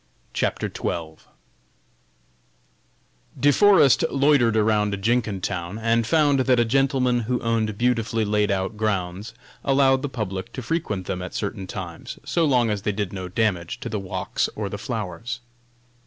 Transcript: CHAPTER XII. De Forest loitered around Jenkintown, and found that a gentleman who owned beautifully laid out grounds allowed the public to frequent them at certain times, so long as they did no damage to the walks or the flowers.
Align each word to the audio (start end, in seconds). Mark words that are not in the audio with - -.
CHAPTER 0.33 0.67
XII. 0.75 1.25
De 3.39 3.51
Forest 3.51 4.03
loitered 4.09 4.57
around 4.57 4.99
Jenkintown, 4.99 5.77
and 5.77 6.07
found 6.07 6.39
that 6.39 6.59
a 6.59 6.65
gentleman 6.65 7.19
who 7.19 7.39
owned 7.41 7.77
beautifully 7.77 8.25
laid 8.25 8.49
out 8.49 8.77
grounds 8.77 9.35
allowed 9.63 10.01
the 10.01 10.09
public 10.09 10.51
to 10.53 10.63
frequent 10.63 11.05
them 11.05 11.21
at 11.21 11.35
certain 11.35 11.67
times, 11.67 12.17
so 12.25 12.45
long 12.45 12.71
as 12.71 12.81
they 12.81 12.91
did 12.91 13.13
no 13.13 13.27
damage 13.27 13.79
to 13.81 13.89
the 13.89 13.99
walks 13.99 14.49
or 14.55 14.69
the 14.69 14.79
flowers. 14.79 15.39